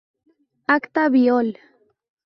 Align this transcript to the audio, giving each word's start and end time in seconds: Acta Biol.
Acta 0.77 1.03
Biol. 1.17 1.49